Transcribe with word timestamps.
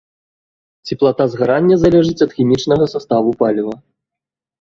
Цеплата 0.93 1.27
згарання 1.33 1.75
залежыць 1.81 2.25
ад 2.27 2.31
хімічнага 2.39 2.85
саставу 2.95 3.35
паліва. 3.43 3.77